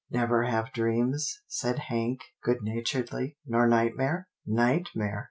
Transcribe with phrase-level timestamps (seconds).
[0.21, 5.19] ""Never have dreams," said Hank good na turedly," nor nightmare?" "Nightmare!"